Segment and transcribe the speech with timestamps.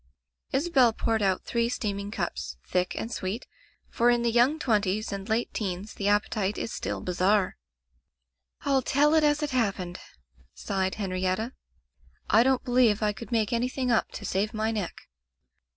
[0.51, 3.45] Isabel poured out three steaming cups, thick and sweet,
[3.87, 7.55] for in the young twenties and late teens the appetite is still bizarre.
[8.65, 9.99] "rU tell it as it happened,"
[10.55, 11.51] sighed Hen rietta.
[12.31, 15.01] "I don't believe I could make any thing up to save my neck."